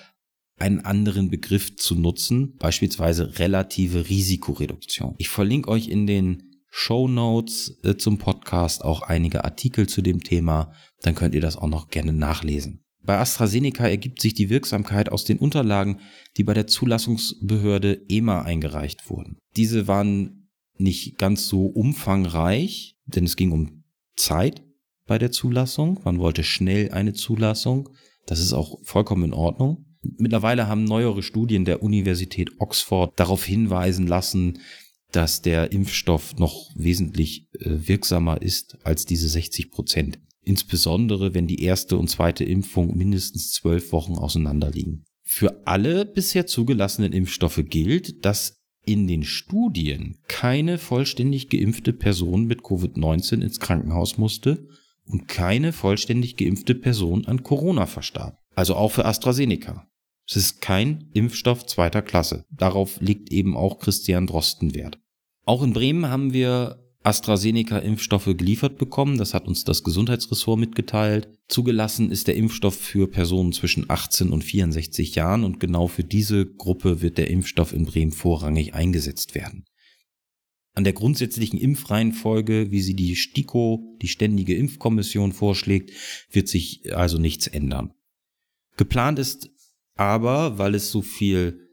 einen 0.57 0.81
anderen 0.81 1.29
Begriff 1.29 1.77
zu 1.77 1.95
nutzen, 1.95 2.57
beispielsweise 2.57 3.39
relative 3.39 4.09
Risikoreduktion. 4.09 5.15
Ich 5.19 5.29
verlinke 5.29 5.69
euch 5.69 5.89
in 5.89 6.07
den 6.07 6.55
Show 6.71 7.07
Notes 7.07 7.79
äh, 7.83 7.99
zum 7.99 8.17
Podcast 8.17 8.83
auch 8.83 9.03
einige 9.03 9.45
Artikel 9.45 9.87
zu 9.87 10.01
dem 10.01 10.23
Thema, 10.23 10.73
dann 11.03 11.15
könnt 11.15 11.35
ihr 11.35 11.43
das 11.43 11.59
auch 11.59 11.69
noch 11.69 11.89
gerne 11.89 12.15
nachlesen. 12.15 12.83
Bei 13.03 13.19
AstraZeneca 13.19 13.87
ergibt 13.87 14.23
sich 14.23 14.33
die 14.33 14.49
Wirksamkeit 14.49 15.13
aus 15.13 15.27
den 15.27 15.37
Unterlagen, 15.37 16.01
die 16.39 16.45
bei 16.45 16.55
der 16.55 16.67
Zulassungsbehörde 16.67 18.07
EMA 18.09 18.41
eingereicht 18.41 19.11
wurden. 19.11 19.37
Diese 19.55 19.87
waren 19.87 20.40
nicht 20.81 21.19
ganz 21.19 21.49
so 21.49 21.67
umfangreich, 21.67 22.97
denn 23.07 23.25
es 23.25 23.37
ging 23.37 23.53
um 23.53 23.85
Zeit 24.17 24.63
bei 25.07 25.19
der 25.19 25.31
Zulassung. 25.33 26.01
Man 26.05 26.19
wollte 26.19 26.45
schnell 26.45 26.91
eine 26.93 27.13
Zulassung. 27.13 27.91
Das 28.27 28.41
ist 28.41 28.53
auch 28.53 28.79
vollkommen 28.83 29.25
in 29.25 29.33
Ordnung. 29.33 29.87
Mittlerweile 30.03 30.67
haben 30.67 30.85
neuere 30.85 31.23
Studien 31.23 31.65
der 31.65 31.83
Universität 31.83 32.51
Oxford 32.59 33.13
darauf 33.19 33.45
hinweisen 33.45 34.07
lassen, 34.07 34.61
dass 35.13 35.43
der 35.43 35.73
Impfstoff 35.73 36.37
noch 36.37 36.71
wesentlich 36.75 37.49
äh, 37.59 37.89
wirksamer 37.89 38.41
ist 38.41 38.79
als 38.85 39.05
diese 39.05 39.29
60 39.29 39.71
Prozent. 39.71 40.21
Insbesondere, 40.43 41.35
wenn 41.35 41.47
die 41.47 41.63
erste 41.63 41.99
und 41.99 42.09
zweite 42.09 42.45
Impfung 42.45 42.97
mindestens 42.97 43.53
zwölf 43.53 43.93
Wochen 43.93 44.15
auseinander 44.15 44.71
liegen. 44.71 45.05
Für 45.23 45.67
alle 45.67 46.07
bisher 46.07 46.47
zugelassenen 46.47 47.13
Impfstoffe 47.13 47.63
gilt, 47.65 48.25
dass 48.25 48.60
in 48.91 49.07
den 49.07 49.23
Studien 49.23 50.19
keine 50.27 50.77
vollständig 50.77 51.49
geimpfte 51.49 51.93
Person 51.93 52.47
mit 52.47 52.63
Covid-19 52.63 53.41
ins 53.41 53.61
Krankenhaus 53.61 54.19
musste 54.19 54.67
und 55.05 55.29
keine 55.29 55.73
vollständig 55.73 56.37
geimpfte 56.37 56.75
Person 56.75 57.25
an 57.27 57.45
Corona 57.45 57.87
verstarb. 57.87 58.41
Also 58.57 58.75
auch 58.75 58.91
für 58.91 59.05
AstraZeneca. 59.05 59.87
Es 60.29 60.35
ist 60.35 60.61
kein 60.61 61.09
Impfstoff 61.13 61.67
zweiter 61.67 62.03
Klasse. 62.03 62.45
Darauf 62.51 63.01
liegt 63.01 63.33
eben 63.33 63.57
auch 63.57 63.79
Christian 63.79 64.27
Drosten 64.27 64.75
Wert. 64.75 64.99
Auch 65.45 65.63
in 65.63 65.73
Bremen 65.73 66.09
haben 66.09 66.33
wir 66.33 66.85
AstraZeneca-Impfstoffe 67.03 68.37
geliefert 68.37 68.77
bekommen. 68.77 69.17
Das 69.17 69.33
hat 69.33 69.47
uns 69.49 69.65
das 69.65 69.83
Gesundheitsressort 69.85 70.59
mitgeteilt. 70.59 71.29
Zugelassen 71.49 72.11
ist 72.11 72.29
der 72.29 72.37
Impfstoff 72.37 72.77
für 72.77 73.09
Personen 73.09 73.53
zwischen 73.53 73.89
18 73.89 74.31
und 74.31 74.45
64 74.45 75.15
Jahren 75.15 75.45
und 75.45 75.61
genau 75.61 75.87
für 75.87 76.05
diese 76.05 76.47
Gruppe 76.47 77.01
wird 77.01 77.17
der 77.17 77.31
Impfstoff 77.31 77.73
in 77.73 77.87
Bremen 77.87 78.13
vorrangig 78.13 78.75
eingesetzt 78.75 79.35
werden. 79.35 79.65
An 80.75 80.85
der 80.85 80.93
grundsätzlichen 80.93 81.59
Impfreihenfolge, 81.59 82.71
wie 82.71 82.81
sie 82.81 82.95
die 82.95 83.17
STIKO, 83.17 83.97
die 84.01 84.09
Ständige 84.09 84.55
Impfkommission, 84.55 85.33
vorschlägt, 85.33 85.91
wird 86.31 86.49
sich 86.49 86.95
also 86.95 87.19
nichts 87.19 87.47
ändern. 87.47 87.93
Geplant 88.77 89.19
ist 89.19 89.51
aber, 89.97 90.59
weil 90.59 90.75
es 90.75 90.91
so 90.91 91.03
viel 91.03 91.69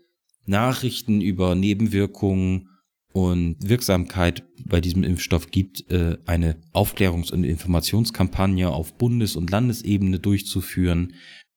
Nachrichten 0.46 1.22
über 1.22 1.54
Nebenwirkungen 1.54 2.70
und 3.18 3.56
Wirksamkeit 3.68 4.44
bei 4.64 4.80
diesem 4.80 5.04
Impfstoff 5.04 5.50
gibt, 5.50 5.90
äh, 5.90 6.18
eine 6.28 6.62
Aufklärungs- 6.72 7.32
und 7.32 7.46
Informationskampagne 7.46 8.70
auf 8.70 8.96
Bundes- 8.96 9.36
und 9.36 9.50
Landesebene 9.50 10.20
durchzuführen. 10.20 11.14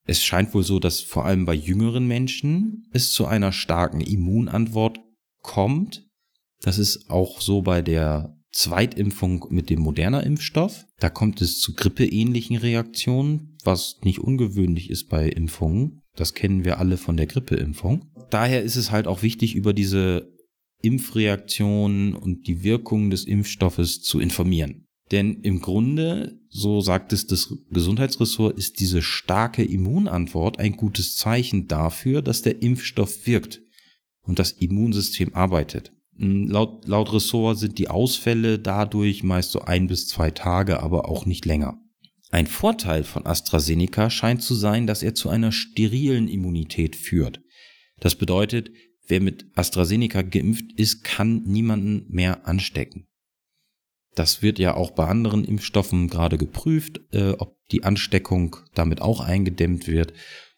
Es 0.07 0.25
scheint 0.25 0.55
wohl 0.55 0.63
so, 0.63 0.81
dass 0.81 1.01
vor 1.01 1.27
allem 1.27 1.45
bei 1.45 1.53
jüngeren 1.53 2.09
Menschen 2.09 2.89
es 2.93 3.13
zu 3.13 3.27
einer 3.27 3.53
starken 3.53 4.01
Immunantwort 4.01 5.01
kommt. 5.43 6.09
Das 6.63 6.79
ist 6.79 7.11
auch 7.11 7.43
so 7.43 7.61
bei 7.61 7.83
der 7.83 8.39
Zweitimpfung 8.53 9.45
mit 9.51 9.69
dem 9.69 9.81
moderner 9.81 10.25
Impfstoff. 10.25 10.87
Da 10.99 11.11
kommt 11.11 11.43
es 11.43 11.61
zu 11.61 11.75
grippeähnlichen 11.75 12.57
Reaktionen, 12.57 13.59
was 13.65 14.01
nicht 14.03 14.19
ungewöhnlich 14.19 14.89
ist 14.89 15.11
bei 15.11 15.29
Impfungen. 15.29 16.01
Das 16.17 16.33
kennen 16.33 16.65
wir 16.65 16.79
alle 16.79 16.97
von 16.97 17.19
der 17.19 17.27
Grippeimpfung. 17.27 18.11
Daher 18.31 18.63
ist 18.63 18.77
es 18.77 18.91
halt 18.91 19.07
auch 19.07 19.23
wichtig, 19.23 19.55
über 19.55 19.75
diese 19.75 20.40
Impfreaktionen 20.83 22.15
und 22.15 22.47
die 22.47 22.63
Wirkungen 22.63 23.11
des 23.11 23.25
Impfstoffes 23.25 24.01
zu 24.03 24.21
informieren. 24.21 24.87
Denn 25.11 25.41
im 25.41 25.61
Grunde, 25.61 26.39
so 26.49 26.81
sagt 26.81 27.13
es 27.13 27.27
das 27.27 27.53
Gesundheitsressort, 27.71 28.57
ist 28.57 28.79
diese 28.79 29.03
starke 29.03 29.65
Immunantwort 29.65 30.59
ein 30.59 30.77
gutes 30.77 31.17
Zeichen 31.17 31.67
dafür, 31.67 32.23
dass 32.23 32.43
der 32.43 32.63
Impfstoff 32.63 33.27
wirkt 33.27 33.61
und 34.23 34.39
das 34.39 34.53
Immunsystem 34.53 35.35
arbeitet. 35.35 35.93
Hm, 36.17 36.47
laut, 36.49 36.87
laut 36.87 37.13
Ressort 37.13 37.59
sind 37.59 37.79
die 37.79 37.89
Ausfälle 37.89 38.59
dadurch 38.59 39.25
meist 39.25 39.51
so 39.51 39.63
ein 39.63 39.89
bis 39.89 40.07
zwei 40.07 40.31
Tage, 40.31 40.81
aber 40.83 41.09
auch 41.09 41.27
nicht 41.27 41.45
länger. 41.45 41.81
Ein 42.31 42.47
Vorteil 42.47 43.03
von 43.03 43.27
AstraZeneca 43.27 44.09
scheint 44.09 44.43
zu 44.43 44.55
sein, 44.55 44.87
dass 44.87 45.03
er 45.03 45.17
zu 45.17 45.29
einer 45.29 45.51
sterilen 45.51 46.29
Immunität 46.29 46.95
führt. 46.95 47.41
Das 47.99 48.15
bedeutet, 48.15 48.71
wer 49.11 49.21
mit 49.21 49.47
AstraZeneca 49.55 50.23
geimpft 50.23 50.73
ist, 50.77 51.05
kann 51.05 51.43
niemanden 51.43 52.07
mehr 52.09 52.47
anstecken. 52.47 53.07
Das 54.15 54.43
wird 54.43 54.59
ja 54.59 54.75
auch 54.75 54.91
bei 54.91 55.07
anderen 55.07 55.45
Impfstoffen 55.45 56.09
gerade 56.09 56.39
geprüft, 56.39 57.01
äh, 57.13 57.33
ob 57.33 57.57
die 57.71 57.85
Ansteckung 57.85 58.57
damit 58.75 59.01
auch 59.01 59.21
eingedämmt 59.21 59.87
wird, 59.87 60.13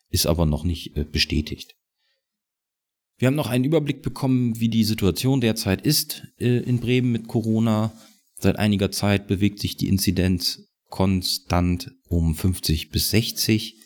ist 0.08 0.26
aber 0.26 0.46
noch 0.46 0.64
nicht 0.64 0.96
äh, 0.96 1.04
bestätigt. 1.04 1.74
Wir 3.18 3.28
haben 3.28 3.34
noch 3.34 3.50
einen 3.50 3.64
Überblick 3.64 4.02
bekommen, 4.02 4.58
wie 4.58 4.68
die 4.68 4.84
Situation 4.84 5.40
derzeit 5.40 5.82
ist 5.82 6.26
äh, 6.38 6.58
in 6.58 6.80
Bremen 6.80 7.12
mit 7.12 7.28
Corona. 7.28 7.92
Seit 8.38 8.56
einiger 8.56 8.90
Zeit 8.90 9.28
bewegt 9.28 9.60
sich 9.60 9.76
die 9.76 9.88
Inzidenz 9.88 10.68
konstant 10.88 11.92
um 12.08 12.34
50 12.34 12.90
bis 12.90 13.10
60. 13.10 13.76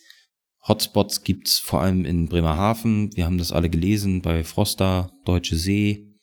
Hotspots 0.68 1.22
gibt's 1.22 1.58
vor 1.58 1.80
allem 1.80 2.04
in 2.04 2.26
Bremerhaven. 2.26 3.14
Wir 3.14 3.24
haben 3.24 3.38
das 3.38 3.52
alle 3.52 3.70
gelesen 3.70 4.22
bei 4.22 4.42
Froster, 4.42 5.12
Deutsche 5.24 5.56
See. 5.56 6.14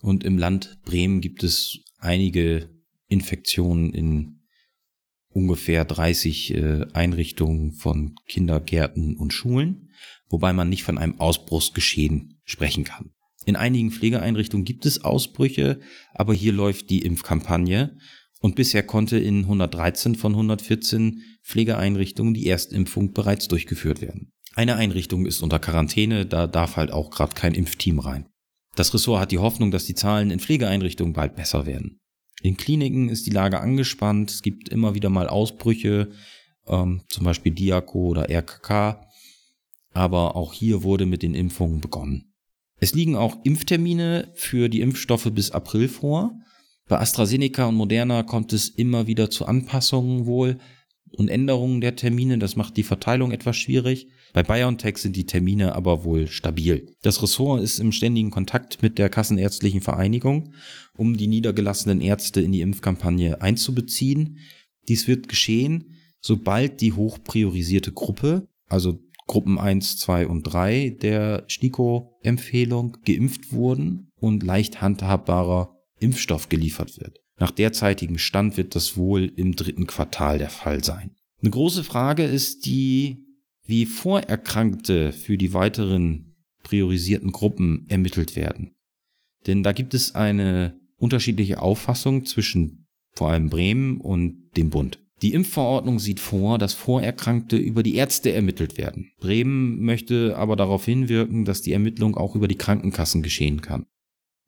Und 0.00 0.22
im 0.22 0.38
Land 0.38 0.78
Bremen 0.84 1.20
gibt 1.20 1.42
es 1.42 1.78
einige 1.98 2.70
Infektionen 3.08 3.92
in 3.92 4.40
ungefähr 5.28 5.84
30 5.84 6.54
äh, 6.54 6.86
Einrichtungen 6.92 7.72
von 7.72 8.14
Kindergärten 8.28 9.16
und 9.16 9.32
Schulen, 9.32 9.90
wobei 10.28 10.52
man 10.52 10.68
nicht 10.68 10.84
von 10.84 10.96
einem 10.96 11.18
Ausbruchsgeschehen 11.18 12.40
sprechen 12.44 12.84
kann. 12.84 13.10
In 13.44 13.56
einigen 13.56 13.90
Pflegeeinrichtungen 13.90 14.64
gibt 14.64 14.86
es 14.86 15.04
Ausbrüche, 15.04 15.80
aber 16.14 16.32
hier 16.32 16.52
läuft 16.52 16.90
die 16.90 17.02
Impfkampagne 17.02 17.98
und 18.44 18.56
bisher 18.56 18.82
konnte 18.82 19.16
in 19.16 19.44
113 19.44 20.16
von 20.16 20.32
114 20.32 21.22
Pflegeeinrichtungen 21.42 22.34
die 22.34 22.46
Erstimpfung 22.46 23.14
bereits 23.14 23.48
durchgeführt 23.48 24.02
werden. 24.02 24.32
Eine 24.54 24.76
Einrichtung 24.76 25.24
ist 25.24 25.40
unter 25.42 25.58
Quarantäne, 25.58 26.26
da 26.26 26.46
darf 26.46 26.76
halt 26.76 26.92
auch 26.92 27.08
gerade 27.08 27.32
kein 27.32 27.54
Impfteam 27.54 28.00
rein. 28.00 28.28
Das 28.76 28.92
Ressort 28.92 29.22
hat 29.22 29.32
die 29.32 29.38
Hoffnung, 29.38 29.70
dass 29.70 29.86
die 29.86 29.94
Zahlen 29.94 30.30
in 30.30 30.40
Pflegeeinrichtungen 30.40 31.14
bald 31.14 31.36
besser 31.36 31.64
werden. 31.64 32.00
In 32.42 32.58
Kliniken 32.58 33.08
ist 33.08 33.24
die 33.24 33.30
Lage 33.30 33.60
angespannt, 33.60 34.30
es 34.30 34.42
gibt 34.42 34.68
immer 34.68 34.94
wieder 34.94 35.08
mal 35.08 35.28
Ausbrüche, 35.28 36.10
ähm, 36.66 37.00
zum 37.08 37.24
Beispiel 37.24 37.52
Diako 37.52 38.08
oder 38.08 38.28
RKK, 38.28 39.08
aber 39.94 40.36
auch 40.36 40.52
hier 40.52 40.82
wurde 40.82 41.06
mit 41.06 41.22
den 41.22 41.34
Impfungen 41.34 41.80
begonnen. 41.80 42.34
Es 42.78 42.92
liegen 42.92 43.16
auch 43.16 43.38
Impftermine 43.42 44.32
für 44.34 44.68
die 44.68 44.82
Impfstoffe 44.82 45.30
bis 45.32 45.50
April 45.50 45.88
vor. 45.88 46.38
Bei 46.86 46.98
AstraZeneca 46.98 47.66
und 47.66 47.76
Moderna 47.76 48.22
kommt 48.22 48.52
es 48.52 48.68
immer 48.68 49.06
wieder 49.06 49.30
zu 49.30 49.46
Anpassungen 49.46 50.26
wohl 50.26 50.58
und 51.16 51.28
Änderungen 51.28 51.80
der 51.80 51.96
Termine. 51.96 52.38
Das 52.38 52.56
macht 52.56 52.76
die 52.76 52.82
Verteilung 52.82 53.32
etwas 53.32 53.56
schwierig. 53.56 54.08
Bei 54.34 54.42
BioNTech 54.42 54.98
sind 54.98 55.16
die 55.16 55.26
Termine 55.26 55.74
aber 55.74 56.04
wohl 56.04 56.26
stabil. 56.26 56.92
Das 57.02 57.22
Ressort 57.22 57.62
ist 57.62 57.78
im 57.78 57.92
ständigen 57.92 58.30
Kontakt 58.30 58.82
mit 58.82 58.98
der 58.98 59.08
Kassenärztlichen 59.08 59.80
Vereinigung, 59.80 60.52
um 60.96 61.16
die 61.16 61.28
niedergelassenen 61.28 62.00
Ärzte 62.00 62.40
in 62.40 62.52
die 62.52 62.60
Impfkampagne 62.60 63.40
einzubeziehen. 63.40 64.38
Dies 64.88 65.08
wird 65.08 65.28
geschehen, 65.28 65.94
sobald 66.20 66.80
die 66.80 66.92
hochpriorisierte 66.92 67.92
Gruppe, 67.92 68.48
also 68.68 68.98
Gruppen 69.26 69.58
1, 69.58 69.96
2 69.98 70.26
und 70.26 70.42
3 70.42 70.98
der 71.00 71.44
STIKO-Empfehlung 71.48 72.98
geimpft 73.06 73.52
wurden 73.52 74.10
und 74.20 74.42
leicht 74.42 74.82
handhabbarer 74.82 75.73
Impfstoff 76.04 76.48
geliefert 76.48 77.00
wird. 77.00 77.20
Nach 77.38 77.50
derzeitigem 77.50 78.18
Stand 78.18 78.56
wird 78.56 78.74
das 78.74 78.96
wohl 78.96 79.32
im 79.36 79.56
dritten 79.56 79.86
Quartal 79.86 80.38
der 80.38 80.50
Fall 80.50 80.84
sein. 80.84 81.16
Eine 81.40 81.50
große 81.50 81.84
Frage 81.84 82.24
ist 82.24 82.66
die, 82.66 83.26
wie 83.66 83.86
Vorerkrankte 83.86 85.12
für 85.12 85.36
die 85.36 85.52
weiteren 85.52 86.36
priorisierten 86.62 87.32
Gruppen 87.32 87.86
ermittelt 87.88 88.36
werden. 88.36 88.74
Denn 89.46 89.62
da 89.62 89.72
gibt 89.72 89.94
es 89.94 90.14
eine 90.14 90.78
unterschiedliche 90.96 91.60
Auffassung 91.60 92.24
zwischen 92.24 92.86
vor 93.12 93.30
allem 93.30 93.50
Bremen 93.50 94.00
und 94.00 94.50
dem 94.56 94.70
Bund. 94.70 95.00
Die 95.22 95.32
Impfverordnung 95.32 95.98
sieht 95.98 96.20
vor, 96.20 96.58
dass 96.58 96.74
Vorerkrankte 96.74 97.56
über 97.56 97.82
die 97.82 97.94
Ärzte 97.94 98.32
ermittelt 98.32 98.76
werden. 98.76 99.10
Bremen 99.20 99.82
möchte 99.82 100.36
aber 100.36 100.56
darauf 100.56 100.84
hinwirken, 100.84 101.44
dass 101.44 101.62
die 101.62 101.72
Ermittlung 101.72 102.16
auch 102.16 102.34
über 102.34 102.48
die 102.48 102.58
Krankenkassen 102.58 103.22
geschehen 103.22 103.60
kann. 103.60 103.86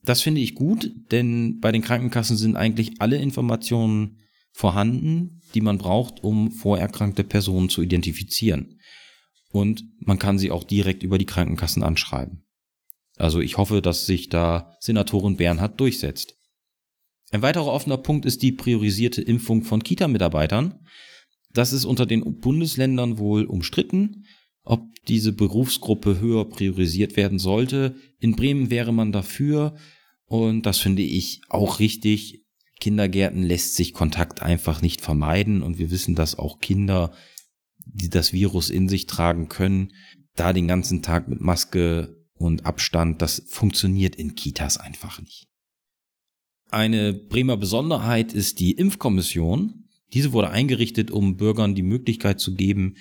Das 0.06 0.22
finde 0.22 0.40
ich 0.40 0.54
gut, 0.54 0.92
denn 1.10 1.58
bei 1.58 1.72
den 1.72 1.82
Krankenkassen 1.82 2.36
sind 2.36 2.56
eigentlich 2.56 3.00
alle 3.00 3.16
Informationen 3.16 4.20
vorhanden, 4.52 5.40
die 5.52 5.60
man 5.60 5.78
braucht, 5.78 6.22
um 6.22 6.52
vorerkrankte 6.52 7.24
Personen 7.24 7.68
zu 7.68 7.82
identifizieren. 7.82 8.78
Und 9.50 9.84
man 9.98 10.20
kann 10.20 10.38
sie 10.38 10.52
auch 10.52 10.62
direkt 10.62 11.02
über 11.02 11.18
die 11.18 11.26
Krankenkassen 11.26 11.82
anschreiben. 11.82 12.44
Also 13.16 13.40
ich 13.40 13.58
hoffe, 13.58 13.82
dass 13.82 14.06
sich 14.06 14.28
da 14.28 14.76
Senatorin 14.78 15.36
Bernhard 15.36 15.80
durchsetzt. 15.80 16.36
Ein 17.32 17.42
weiterer 17.42 17.72
offener 17.72 17.98
Punkt 17.98 18.26
ist 18.26 18.42
die 18.42 18.52
priorisierte 18.52 19.22
Impfung 19.22 19.64
von 19.64 19.82
Kita-Mitarbeitern. 19.82 20.86
Das 21.52 21.72
ist 21.72 21.84
unter 21.84 22.06
den 22.06 22.38
Bundesländern 22.38 23.18
wohl 23.18 23.44
umstritten, 23.44 24.24
ob 24.66 24.82
diese 25.06 25.32
Berufsgruppe 25.32 26.20
höher 26.20 26.44
priorisiert 26.44 27.16
werden 27.16 27.38
sollte. 27.38 27.94
In 28.18 28.34
Bremen 28.34 28.68
wäre 28.68 28.92
man 28.92 29.12
dafür 29.12 29.76
und 30.26 30.66
das 30.66 30.78
finde 30.78 31.02
ich 31.02 31.40
auch 31.48 31.78
richtig. 31.78 32.42
Kindergärten 32.80 33.42
lässt 33.42 33.76
sich 33.76 33.94
Kontakt 33.94 34.42
einfach 34.42 34.82
nicht 34.82 35.00
vermeiden 35.00 35.62
und 35.62 35.78
wir 35.78 35.90
wissen, 35.90 36.14
dass 36.14 36.38
auch 36.38 36.58
Kinder, 36.58 37.12
die 37.86 38.10
das 38.10 38.32
Virus 38.32 38.68
in 38.68 38.88
sich 38.88 39.06
tragen 39.06 39.48
können, 39.48 39.92
da 40.34 40.52
den 40.52 40.68
ganzen 40.68 41.00
Tag 41.00 41.28
mit 41.28 41.40
Maske 41.40 42.16
und 42.34 42.66
Abstand, 42.66 43.22
das 43.22 43.44
funktioniert 43.48 44.16
in 44.16 44.34
Kitas 44.34 44.76
einfach 44.76 45.20
nicht. 45.20 45.46
Eine 46.68 47.14
Bremer 47.14 47.56
Besonderheit 47.56 48.34
ist 48.34 48.58
die 48.58 48.72
Impfkommission. 48.72 49.84
Diese 50.12 50.32
wurde 50.32 50.50
eingerichtet, 50.50 51.12
um 51.12 51.36
Bürgern 51.36 51.76
die 51.76 51.82
Möglichkeit 51.82 52.40
zu 52.40 52.54
geben, 52.54 52.96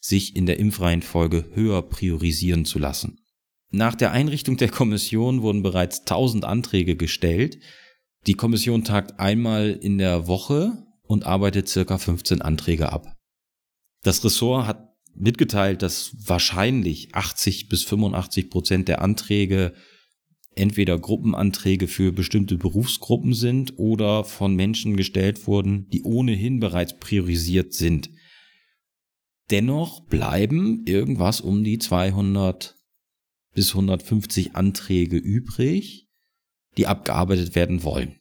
sich 0.00 0.34
in 0.34 0.46
der 0.46 0.58
Impfreihenfolge 0.58 1.50
höher 1.52 1.82
priorisieren 1.82 2.64
zu 2.64 2.78
lassen. 2.78 3.20
Nach 3.70 3.94
der 3.94 4.10
Einrichtung 4.10 4.56
der 4.56 4.70
Kommission 4.70 5.42
wurden 5.42 5.62
bereits 5.62 6.00
1000 6.00 6.44
Anträge 6.44 6.96
gestellt. 6.96 7.58
Die 8.26 8.34
Kommission 8.34 8.82
tagt 8.82 9.20
einmal 9.20 9.70
in 9.70 9.98
der 9.98 10.26
Woche 10.26 10.86
und 11.02 11.24
arbeitet 11.24 11.68
circa 11.68 11.98
15 11.98 12.42
Anträge 12.42 12.92
ab. 12.92 13.14
Das 14.02 14.24
Ressort 14.24 14.66
hat 14.66 14.90
mitgeteilt, 15.14 15.82
dass 15.82 16.16
wahrscheinlich 16.26 17.14
80 17.14 17.68
bis 17.68 17.84
85 17.84 18.50
Prozent 18.50 18.88
der 18.88 19.02
Anträge 19.02 19.74
entweder 20.56 20.98
Gruppenanträge 20.98 21.86
für 21.86 22.12
bestimmte 22.12 22.56
Berufsgruppen 22.56 23.34
sind 23.34 23.78
oder 23.78 24.24
von 24.24 24.56
Menschen 24.56 24.96
gestellt 24.96 25.46
wurden, 25.46 25.88
die 25.90 26.02
ohnehin 26.02 26.58
bereits 26.60 26.98
priorisiert 26.98 27.72
sind. 27.72 28.10
Dennoch 29.50 30.00
bleiben 30.06 30.84
irgendwas 30.86 31.40
um 31.40 31.64
die 31.64 31.78
200 31.78 32.76
bis 33.52 33.70
150 33.70 34.54
Anträge 34.54 35.16
übrig, 35.16 36.08
die 36.76 36.86
abgearbeitet 36.86 37.54
werden 37.56 37.82
wollen. 37.82 38.20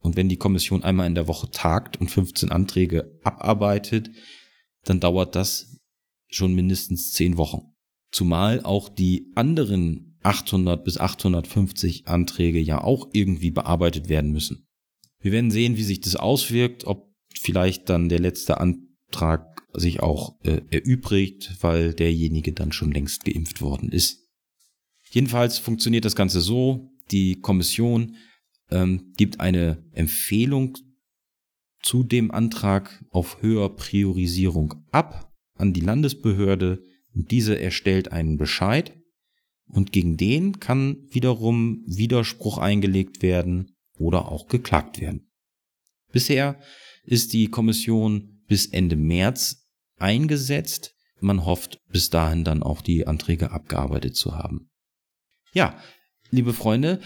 Und 0.00 0.16
wenn 0.16 0.28
die 0.28 0.36
Kommission 0.36 0.82
einmal 0.82 1.06
in 1.06 1.14
der 1.14 1.28
Woche 1.28 1.50
tagt 1.50 2.00
und 2.00 2.10
15 2.10 2.50
Anträge 2.50 3.18
abarbeitet, 3.22 4.10
dann 4.84 5.00
dauert 5.00 5.34
das 5.36 5.78
schon 6.28 6.54
mindestens 6.54 7.12
10 7.12 7.36
Wochen. 7.36 7.72
Zumal 8.10 8.62
auch 8.62 8.88
die 8.88 9.32
anderen 9.34 10.18
800 10.22 10.84
bis 10.84 10.98
850 10.98 12.08
Anträge 12.08 12.58
ja 12.58 12.82
auch 12.82 13.10
irgendwie 13.12 13.50
bearbeitet 13.50 14.08
werden 14.08 14.32
müssen. 14.32 14.66
Wir 15.20 15.32
werden 15.32 15.50
sehen, 15.50 15.76
wie 15.76 15.84
sich 15.84 16.00
das 16.00 16.16
auswirkt, 16.16 16.84
ob 16.84 17.14
vielleicht 17.34 17.88
dann 17.88 18.08
der 18.08 18.18
letzte 18.18 18.58
Antrag 18.58 19.53
sich 19.74 20.00
auch 20.00 20.40
äh, 20.44 20.60
erübrigt, 20.70 21.56
weil 21.60 21.94
derjenige 21.94 22.52
dann 22.52 22.72
schon 22.72 22.92
längst 22.92 23.24
geimpft 23.24 23.60
worden 23.60 23.90
ist. 23.90 24.20
Jedenfalls 25.10 25.58
funktioniert 25.58 26.04
das 26.04 26.16
Ganze 26.16 26.40
so, 26.40 26.90
die 27.10 27.40
Kommission 27.40 28.16
ähm, 28.70 29.12
gibt 29.16 29.40
eine 29.40 29.84
Empfehlung 29.92 30.78
zu 31.82 32.02
dem 32.02 32.30
Antrag 32.30 33.04
auf 33.10 33.42
höher 33.42 33.74
Priorisierung 33.76 34.74
ab 34.90 35.32
an 35.56 35.72
die 35.72 35.82
Landesbehörde 35.82 36.82
und 37.14 37.30
diese 37.30 37.58
erstellt 37.60 38.10
einen 38.10 38.38
Bescheid 38.38 38.98
und 39.66 39.92
gegen 39.92 40.16
den 40.16 40.60
kann 40.60 41.06
wiederum 41.10 41.82
Widerspruch 41.86 42.58
eingelegt 42.58 43.22
werden 43.22 43.76
oder 43.98 44.30
auch 44.30 44.48
geklagt 44.48 45.00
werden. 45.00 45.30
Bisher 46.12 46.58
ist 47.04 47.32
die 47.32 47.48
Kommission 47.48 48.42
bis 48.46 48.66
Ende 48.66 48.96
März 48.96 49.63
eingesetzt. 49.98 50.94
Man 51.20 51.44
hofft 51.44 51.80
bis 51.88 52.10
dahin 52.10 52.44
dann 52.44 52.62
auch 52.62 52.80
die 52.80 53.06
Anträge 53.06 53.50
abgearbeitet 53.50 54.16
zu 54.16 54.36
haben. 54.36 54.70
Ja, 55.52 55.78
liebe 56.30 56.52
Freunde, 56.52 57.00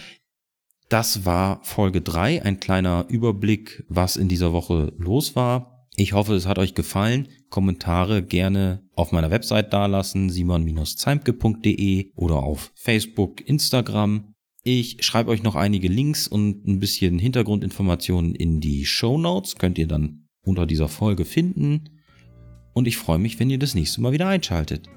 das 0.89 1.27
war 1.27 1.63
Folge 1.65 2.01
3, 2.01 2.43
ein 2.43 2.61
kleiner 2.61 3.07
Überblick, 3.09 3.85
was 3.89 4.17
in 4.17 4.29
dieser 4.29 4.53
Woche 4.53 4.93
los 4.97 5.37
war. 5.37 5.87
Ich 5.97 6.13
hoffe, 6.13 6.35
es 6.35 6.47
hat 6.47 6.59
euch 6.59 6.75
gefallen. 6.75 7.29
Kommentare 7.51 8.23
gerne 8.23 8.89
auf 8.95 9.13
meiner 9.13 9.31
Website 9.31 9.73
dalassen, 9.73 10.31
simon-zeimke.de 10.31 12.13
oder 12.15 12.37
auf 12.37 12.73
Facebook, 12.77 13.47
Instagram. 13.47 14.33
Ich 14.63 15.03
schreibe 15.05 15.31
euch 15.31 15.43
noch 15.43 15.57
einige 15.57 15.89
Links 15.89 16.29
und 16.29 16.67
ein 16.67 16.79
bisschen 16.79 17.19
Hintergrundinformationen 17.19 18.35
in 18.35 18.61
die 18.61 18.87
Show 18.87 19.19
Notes. 19.19 19.57
Könnt 19.57 19.77
ihr 19.77 19.89
dann 19.89 20.29
unter 20.41 20.67
dieser 20.67 20.89
Folge 20.89 21.25
finden. 21.25 21.98
Und 22.73 22.87
ich 22.87 22.97
freue 22.97 23.19
mich, 23.19 23.39
wenn 23.41 23.51
ihr 23.51 23.59
das 23.59 23.75
nächste 23.75 24.01
Mal 24.01 24.13
wieder 24.13 24.29
einschaltet. 24.29 24.89